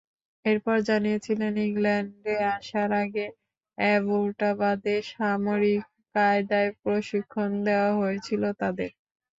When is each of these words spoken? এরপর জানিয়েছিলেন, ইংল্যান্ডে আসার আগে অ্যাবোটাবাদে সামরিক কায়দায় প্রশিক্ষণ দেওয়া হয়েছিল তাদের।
এরপর 0.45 0.77
জানিয়েছিলেন, 0.87 1.53
ইংল্যান্ডে 1.65 2.35
আসার 2.53 2.89
আগে 3.03 3.25
অ্যাবোটাবাদে 3.77 4.95
সামরিক 5.09 5.83
কায়দায় 6.15 6.71
প্রশিক্ষণ 6.81 7.49
দেওয়া 7.67 7.91
হয়েছিল 7.99 8.43
তাদের। 8.61 8.89